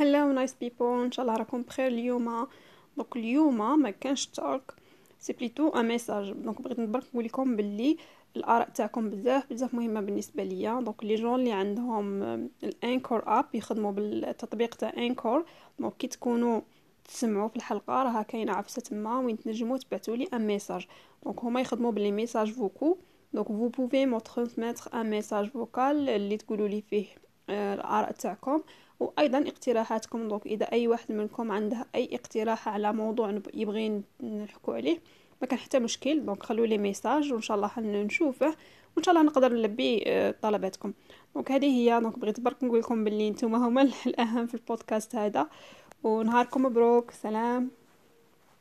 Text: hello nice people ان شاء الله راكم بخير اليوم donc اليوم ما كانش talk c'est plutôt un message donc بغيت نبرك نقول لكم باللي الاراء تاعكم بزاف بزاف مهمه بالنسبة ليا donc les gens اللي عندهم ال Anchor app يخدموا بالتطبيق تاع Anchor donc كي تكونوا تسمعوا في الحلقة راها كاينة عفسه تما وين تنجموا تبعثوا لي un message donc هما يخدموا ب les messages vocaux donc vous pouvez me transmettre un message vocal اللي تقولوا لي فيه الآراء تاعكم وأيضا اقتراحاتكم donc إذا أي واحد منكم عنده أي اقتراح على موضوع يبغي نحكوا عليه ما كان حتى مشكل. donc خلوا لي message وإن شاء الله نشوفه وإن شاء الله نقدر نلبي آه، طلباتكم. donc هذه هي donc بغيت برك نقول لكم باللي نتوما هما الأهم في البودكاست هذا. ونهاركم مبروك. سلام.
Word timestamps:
hello 0.00 0.32
nice 0.32 0.54
people 0.54 1.04
ان 1.04 1.12
شاء 1.12 1.26
الله 1.26 1.36
راكم 1.38 1.62
بخير 1.62 1.86
اليوم 1.86 2.46
donc 2.96 3.16
اليوم 3.16 3.80
ما 3.82 3.90
كانش 3.90 4.26
talk 4.26 4.74
c'est 5.18 5.32
plutôt 5.32 5.68
un 5.68 5.88
message 5.88 6.32
donc 6.32 6.62
بغيت 6.62 6.78
نبرك 6.78 7.04
نقول 7.12 7.24
لكم 7.24 7.56
باللي 7.56 7.96
الاراء 8.36 8.68
تاعكم 8.68 9.10
بزاف 9.10 9.50
بزاف 9.50 9.74
مهمه 9.74 10.00
بالنسبة 10.00 10.44
ليا 10.44 10.80
donc 10.80 11.04
les 11.04 11.14
gens 11.14 11.40
اللي 11.40 11.52
عندهم 11.52 12.22
ال 12.62 12.71
Anchor 12.71 13.22
app 13.26 13.44
يخدموا 13.54 13.92
بالتطبيق 13.92 14.74
تاع 14.74 14.92
Anchor 14.98 15.44
donc 15.78 15.96
كي 15.96 16.06
تكونوا 16.06 16.60
تسمعوا 17.04 17.48
في 17.48 17.56
الحلقة 17.56 18.02
راها 18.02 18.22
كاينة 18.22 18.52
عفسه 18.52 18.82
تما 18.82 19.18
وين 19.18 19.38
تنجموا 19.38 19.78
تبعثوا 19.78 20.16
لي 20.16 20.28
un 20.34 20.46
message 20.46 20.86
donc 21.24 21.44
هما 21.44 21.60
يخدموا 21.60 21.92
ب 21.92 21.97
les 21.97 22.12
messages 22.12 22.52
vocaux 22.52 22.98
donc 23.32 23.48
vous 23.48 23.68
pouvez 23.68 24.06
me 24.06 24.18
transmettre 24.18 25.00
un 25.00 25.10
message 25.10 25.48
vocal 25.48 26.08
اللي 26.08 26.36
تقولوا 26.36 26.68
لي 26.68 26.82
فيه 26.82 27.27
الآراء 27.50 28.12
تاعكم 28.12 28.62
وأيضا 29.00 29.38
اقتراحاتكم 29.38 30.28
donc 30.28 30.46
إذا 30.46 30.72
أي 30.72 30.88
واحد 30.88 31.12
منكم 31.12 31.52
عنده 31.52 31.86
أي 31.94 32.08
اقتراح 32.12 32.68
على 32.68 32.92
موضوع 32.92 33.40
يبغي 33.54 34.02
نحكوا 34.22 34.74
عليه 34.74 34.98
ما 35.42 35.46
كان 35.46 35.58
حتى 35.58 35.78
مشكل. 35.78 36.26
donc 36.26 36.42
خلوا 36.42 36.66
لي 36.66 36.78
message 36.78 37.32
وإن 37.32 37.42
شاء 37.42 37.56
الله 37.56 37.70
نشوفه 37.78 38.54
وإن 38.96 39.04
شاء 39.04 39.14
الله 39.14 39.26
نقدر 39.26 39.52
نلبي 39.52 40.04
آه، 40.06 40.34
طلباتكم. 40.42 40.92
donc 41.34 41.52
هذه 41.52 41.66
هي 41.66 42.00
donc 42.00 42.18
بغيت 42.18 42.40
برك 42.40 42.64
نقول 42.64 42.78
لكم 42.78 43.04
باللي 43.04 43.30
نتوما 43.30 43.58
هما 43.68 43.82
الأهم 44.06 44.46
في 44.46 44.54
البودكاست 44.54 45.14
هذا. 45.16 45.48
ونهاركم 46.04 46.62
مبروك. 46.62 47.10
سلام. 47.10 47.77